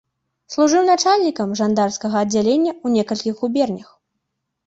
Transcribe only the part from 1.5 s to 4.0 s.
жандарскага аддзялення ў некалькіх губернях.